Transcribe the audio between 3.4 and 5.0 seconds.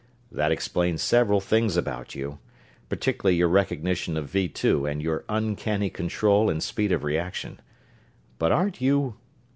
recognition of Vee Two and